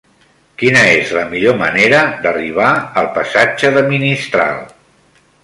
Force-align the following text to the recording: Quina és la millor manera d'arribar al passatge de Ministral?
Quina 0.61 0.79
és 0.93 1.11
la 1.17 1.25
millor 1.33 1.59
manera 1.59 1.99
d'arribar 2.23 2.71
al 3.03 3.11
passatge 3.19 3.73
de 3.77 3.85
Ministral? 3.93 4.59